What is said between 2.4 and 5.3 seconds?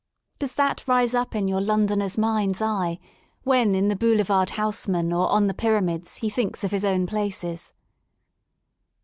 eye, when, in the Boulevard Haussman, or